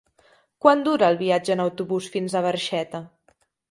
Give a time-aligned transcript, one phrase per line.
[0.65, 3.09] Quant dura el viatge en autobús fins a Barxeta?